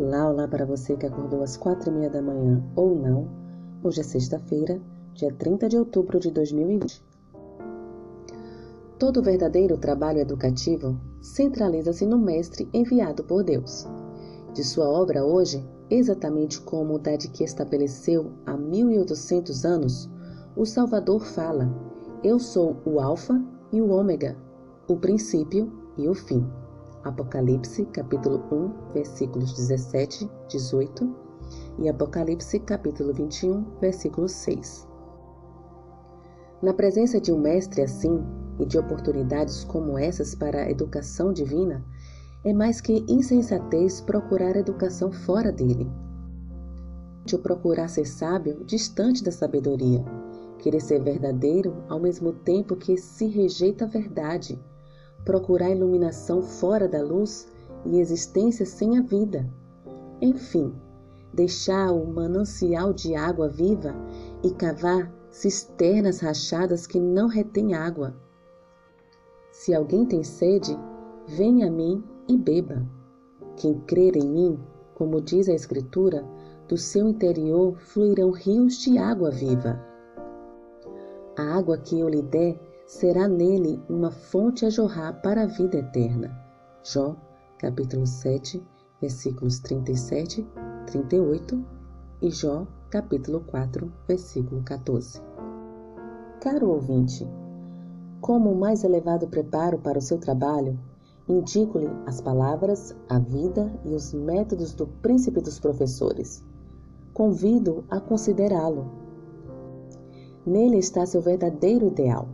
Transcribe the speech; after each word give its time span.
Olá, 0.00 0.30
olá 0.30 0.46
para 0.46 0.64
você 0.64 0.96
que 0.96 1.06
acordou 1.06 1.42
às 1.42 1.56
quatro 1.56 1.90
e 1.90 1.92
meia 1.92 2.08
da 2.08 2.22
manhã 2.22 2.62
ou 2.76 2.94
não. 2.94 3.28
Hoje 3.82 4.00
é 4.00 4.04
sexta-feira, 4.04 4.80
dia 5.12 5.34
30 5.34 5.68
de 5.68 5.76
outubro 5.76 6.20
de 6.20 6.30
2020. 6.30 7.04
Todo 8.96 9.20
verdadeiro 9.20 9.76
trabalho 9.76 10.20
educativo 10.20 10.96
centraliza-se 11.20 12.06
no 12.06 12.16
mestre 12.16 12.68
enviado 12.72 13.24
por 13.24 13.42
Deus. 13.42 13.88
De 14.54 14.62
sua 14.62 14.88
obra 14.88 15.24
hoje, 15.24 15.68
exatamente 15.90 16.60
como 16.60 17.00
da 17.00 17.16
de 17.16 17.26
que 17.26 17.42
estabeleceu 17.42 18.30
há 18.46 18.56
1800 18.56 19.64
anos, 19.64 20.08
o 20.54 20.64
Salvador 20.64 21.24
fala: 21.24 21.68
Eu 22.22 22.38
sou 22.38 22.76
o 22.86 23.00
Alfa 23.00 23.44
e 23.72 23.82
o 23.82 23.90
Ômega, 23.90 24.36
o 24.86 24.94
princípio 24.94 25.72
e 25.96 26.06
o 26.06 26.14
fim. 26.14 26.46
Apocalipse 27.04 27.84
capítulo 27.86 28.42
1, 28.50 28.92
versículos 28.92 29.52
17, 29.54 30.28
18 30.48 31.14
e 31.78 31.88
Apocalipse 31.88 32.58
capítulo 32.58 33.14
21, 33.14 33.64
versículo 33.80 34.28
6. 34.28 34.86
Na 36.60 36.74
presença 36.74 37.20
de 37.20 37.30
um 37.30 37.38
mestre 37.38 37.82
assim 37.82 38.20
e 38.58 38.66
de 38.66 38.76
oportunidades 38.76 39.62
como 39.62 39.96
essas 39.96 40.34
para 40.34 40.64
a 40.64 40.70
educação 40.70 41.32
divina, 41.32 41.84
é 42.44 42.52
mais 42.52 42.80
que 42.80 43.04
insensatez 43.08 44.00
procurar 44.00 44.56
educação 44.56 45.12
fora 45.12 45.52
dele. 45.52 45.88
De 47.24 47.38
procurar 47.38 47.88
ser 47.88 48.06
sábio 48.06 48.64
distante 48.64 49.22
da 49.22 49.30
sabedoria, 49.30 50.04
querer 50.58 50.80
ser 50.80 51.00
verdadeiro 51.00 51.76
ao 51.88 52.00
mesmo 52.00 52.32
tempo 52.32 52.74
que 52.74 52.96
se 52.96 53.28
rejeita 53.28 53.84
a 53.84 53.88
verdade 53.88 54.58
procurar 55.24 55.70
iluminação 55.70 56.42
fora 56.42 56.88
da 56.88 57.02
luz 57.02 57.48
e 57.84 57.98
existência 57.98 58.64
sem 58.64 58.98
a 58.98 59.02
vida. 59.02 59.48
Enfim, 60.20 60.74
deixar 61.32 61.92
o 61.92 62.06
manancial 62.06 62.92
de 62.92 63.14
água 63.14 63.48
viva 63.48 63.94
e 64.42 64.50
cavar 64.50 65.12
cisternas 65.30 66.20
rachadas 66.20 66.86
que 66.86 66.98
não 66.98 67.28
retêm 67.28 67.74
água. 67.74 68.14
Se 69.52 69.74
alguém 69.74 70.04
tem 70.06 70.22
sede, 70.22 70.78
venha 71.26 71.68
a 71.68 71.70
mim 71.70 72.02
e 72.28 72.36
beba. 72.36 72.86
Quem 73.56 73.74
crer 73.80 74.16
em 74.16 74.28
mim, 74.28 74.58
como 74.94 75.20
diz 75.20 75.48
a 75.48 75.54
Escritura, 75.54 76.24
do 76.68 76.76
seu 76.76 77.08
interior 77.08 77.78
fluirão 77.78 78.30
rios 78.30 78.78
de 78.78 78.98
água 78.98 79.30
viva. 79.30 79.80
A 81.36 81.56
água 81.56 81.78
que 81.78 81.98
eu 81.98 82.08
lhe 82.08 82.22
der 82.22 82.67
será 82.88 83.28
nele 83.28 83.78
uma 83.86 84.10
fonte 84.10 84.64
a 84.64 84.70
jorrar 84.70 85.20
para 85.20 85.42
a 85.42 85.46
vida 85.46 85.76
eterna. 85.76 86.34
Jó, 86.82 87.14
capítulo 87.58 88.06
7, 88.06 88.66
versículos 88.98 89.58
37, 89.58 90.48
38 90.86 91.62
e 92.22 92.30
Jó, 92.30 92.66
capítulo 92.88 93.40
4, 93.40 93.92
versículo 94.08 94.62
14. 94.62 95.20
Caro 96.40 96.70
ouvinte, 96.70 97.28
como 98.22 98.52
o 98.52 98.58
mais 98.58 98.82
elevado 98.82 99.28
preparo 99.28 99.78
para 99.80 99.98
o 99.98 100.02
seu 100.02 100.16
trabalho, 100.16 100.80
indico-lhe 101.28 101.90
as 102.06 102.22
palavras, 102.22 102.96
a 103.06 103.18
vida 103.18 103.70
e 103.84 103.92
os 103.92 104.14
métodos 104.14 104.72
do 104.72 104.86
príncipe 104.86 105.42
dos 105.42 105.60
professores. 105.60 106.42
Convido 107.12 107.84
a 107.90 108.00
considerá-lo. 108.00 108.90
Nele 110.46 110.78
está 110.78 111.04
seu 111.04 111.20
verdadeiro 111.20 111.86
ideal 111.86 112.26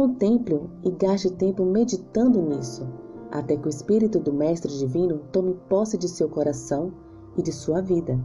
Contemple-o 0.00 0.70
e 0.82 0.90
gaste 0.92 1.30
tempo 1.30 1.62
meditando 1.62 2.40
nisso, 2.40 2.88
até 3.30 3.54
que 3.54 3.66
o 3.66 3.68
Espírito 3.68 4.18
do 4.18 4.32
Mestre 4.32 4.72
Divino 4.78 5.18
tome 5.30 5.52
posse 5.68 5.98
de 5.98 6.08
seu 6.08 6.26
coração 6.26 6.90
e 7.36 7.42
de 7.42 7.52
sua 7.52 7.82
vida. 7.82 8.18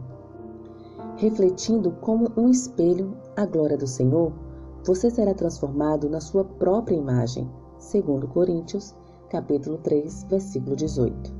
Refletindo 1.18 1.90
como 2.00 2.32
um 2.34 2.48
espelho 2.48 3.14
a 3.36 3.44
glória 3.44 3.76
do 3.76 3.86
Senhor, 3.86 4.32
você 4.86 5.10
será 5.10 5.34
transformado 5.34 6.08
na 6.08 6.18
sua 6.18 6.46
própria 6.46 6.96
imagem, 6.96 7.46
segundo 7.78 8.26
Coríntios, 8.26 8.94
capítulo 9.28 9.76
3, 9.76 10.24
versículo 10.30 10.76
18. 10.76 11.30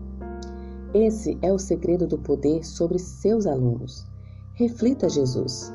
Esse 0.93 1.38
é 1.41 1.50
o 1.50 1.59
segredo 1.59 2.06
do 2.06 2.19
poder 2.19 2.62
sobre 2.62 2.99
seus 2.99 3.47
alunos. 3.47 4.06
Reflita 4.53 5.09
Jesus. 5.09 5.72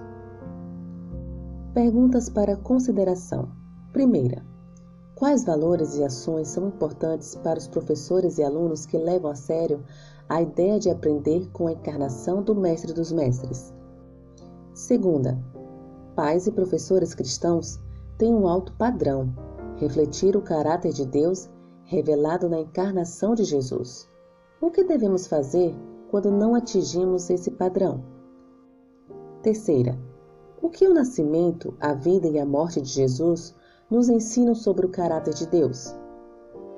Perguntas 1.74 2.30
para 2.30 2.56
consideração. 2.56 3.50
Primeira, 3.92 4.51
Quais 5.22 5.44
valores 5.44 5.98
e 5.98 6.04
ações 6.04 6.48
são 6.48 6.70
importantes 6.70 7.36
para 7.36 7.60
os 7.60 7.68
professores 7.68 8.40
e 8.40 8.44
alunos 8.44 8.88
que 8.88 8.98
levam 8.98 9.30
a 9.30 9.36
sério 9.36 9.84
a 10.28 10.42
ideia 10.42 10.80
de 10.80 10.90
aprender 10.90 11.48
com 11.52 11.68
a 11.68 11.74
encarnação 11.74 12.42
do 12.42 12.56
Mestre 12.56 12.92
dos 12.92 13.12
Mestres? 13.12 13.72
Segunda, 14.74 15.40
pais 16.16 16.48
e 16.48 16.52
professores 16.52 17.14
cristãos 17.14 17.80
têm 18.18 18.34
um 18.34 18.48
alto 18.48 18.74
padrão, 18.74 19.32
refletir 19.78 20.36
o 20.36 20.42
caráter 20.42 20.92
de 20.92 21.06
Deus 21.06 21.48
revelado 21.84 22.50
na 22.50 22.60
encarnação 22.60 23.36
de 23.36 23.44
Jesus. 23.44 24.10
O 24.60 24.72
que 24.72 24.84
devemos 24.84 25.28
fazer 25.28 25.76
quando 26.10 26.32
não 26.32 26.56
atingimos 26.56 27.30
esse 27.30 27.52
padrão? 27.52 28.04
Terceira, 29.44 30.00
o 30.60 30.68
que 30.68 30.88
o 30.88 30.94
nascimento, 30.96 31.76
a 31.80 31.94
vida 31.94 32.28
e 32.28 32.40
a 32.40 32.46
morte 32.46 32.82
de 32.82 32.90
Jesus 32.90 33.54
nos 33.92 34.08
ensinam 34.08 34.56
sobre 34.56 34.86
o 34.86 34.90
caráter 34.90 35.34
de 35.34 35.46
Deus. 35.46 35.94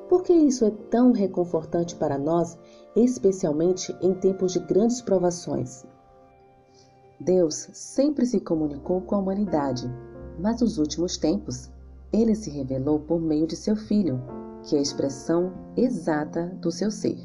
Por 0.09 0.23
que 0.23 0.33
isso 0.33 0.65
é 0.65 0.71
tão 0.71 1.11
reconfortante 1.11 1.95
para 1.95 2.17
nós, 2.17 2.57
especialmente 2.95 3.95
em 4.01 4.13
tempos 4.15 4.53
de 4.53 4.59
grandes 4.59 5.01
provações? 5.01 5.85
Deus 7.19 7.69
sempre 7.71 8.25
se 8.25 8.39
comunicou 8.39 9.01
com 9.01 9.15
a 9.15 9.19
humanidade, 9.19 9.89
mas 10.39 10.61
nos 10.61 10.77
últimos 10.77 11.15
tempos, 11.15 11.71
ele 12.11 12.35
se 12.35 12.49
revelou 12.49 12.99
por 12.99 13.21
meio 13.21 13.47
de 13.47 13.55
seu 13.55 13.75
Filho, 13.75 14.21
que 14.63 14.75
é 14.75 14.79
a 14.79 14.81
expressão 14.81 15.53
exata 15.77 16.47
do 16.61 16.71
seu 16.71 16.91
ser. 16.91 17.17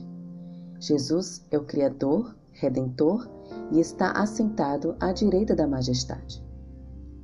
Jesus 0.78 1.44
é 1.50 1.58
o 1.58 1.64
Criador, 1.64 2.36
Redentor 2.52 3.28
e 3.72 3.80
está 3.80 4.12
assentado 4.12 4.96
à 5.00 5.12
direita 5.12 5.54
da 5.54 5.66
Majestade. 5.66 6.44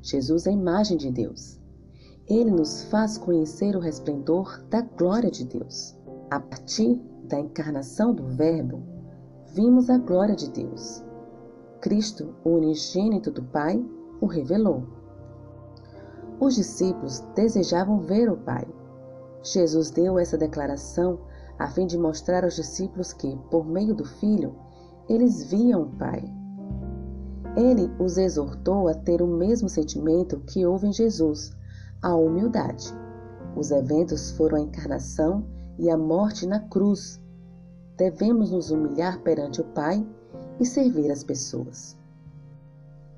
Jesus 0.03 0.47
é 0.47 0.51
a 0.51 0.53
imagem 0.53 0.97
de 0.97 1.11
Deus. 1.11 1.64
Ele 2.27 2.51
nos 2.51 2.85
faz 2.85 3.19
conhecer 3.19 3.77
o 3.77 3.81
resplendor 3.81 4.63
da 4.71 4.81
glória 4.81 5.31
de 5.31 5.45
Deus. 5.45 5.95
A 6.31 6.41
partir 6.41 6.99
da 7.25 7.39
encarnação 7.39 8.15
do 8.15 8.25
Verbo, 8.29 8.83
vimos 9.53 9.91
a 9.91 9.99
glória 9.99 10.35
de 10.35 10.51
Deus. 10.51 11.05
Cristo, 11.83 12.35
o 12.43 12.53
unigênito 12.57 13.31
do 13.31 13.43
Pai, 13.43 13.85
o 14.23 14.27
revelou. 14.27 14.85
Os 16.41 16.55
discípulos 16.55 17.21
desejavam 17.35 18.01
ver 18.01 18.31
o 18.31 18.39
Pai. 18.39 18.67
Jesus 19.43 19.91
deu 19.91 20.19
essa 20.19 20.39
declaração 20.39 21.19
a 21.59 21.69
fim 21.69 21.87
de 21.87 21.99
mostrar 21.99 22.43
aos 22.43 22.57
discípulos 22.57 23.13
que, 23.13 23.37
por 23.51 23.67
meio 23.67 23.95
do 23.95 24.05
Filho, 24.07 24.57
eles 25.11 25.45
viam 25.45 25.83
o 25.83 25.97
Pai. 25.99 26.25
Ele 27.55 27.93
os 27.99 28.17
exortou 28.17 28.89
a 28.89 28.95
ter 28.95 29.21
o 29.21 29.27
mesmo 29.27 29.69
sentimento 29.69 30.41
que 30.47 30.65
houve 30.65 30.87
em 30.87 30.93
Jesus 30.93 31.55
a 32.05 32.15
humildade. 32.15 32.95
Os 33.57 33.71
eventos 33.71 34.33
foram 34.33 34.59
a 34.59 34.61
encarnação 34.61 35.43
e 35.79 35.89
a 35.89 35.97
morte 35.97 36.47
na 36.47 36.61
cruz. 36.61 37.19
Devemos 37.97 38.51
nos 38.51 38.71
humilhar 38.71 39.21
perante 39.21 39.63
o 39.63 39.65
Pai 39.65 40.07
e 40.61 40.67
servir 40.67 41.11
as 41.11 41.25
pessoas. 41.25 41.97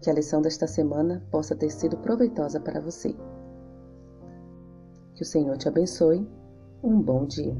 Que 0.00 0.08
a 0.08 0.14
lição 0.14 0.40
desta 0.40 0.68
semana 0.68 1.20
possa 1.32 1.56
ter 1.56 1.70
sido 1.70 1.96
proveitosa 1.96 2.60
para 2.60 2.80
você. 2.80 3.12
Que 5.16 5.22
o 5.22 5.26
Senhor 5.26 5.56
te 5.56 5.66
abençoe. 5.66 6.24
Um 6.80 7.02
bom 7.02 7.26
dia. 7.26 7.56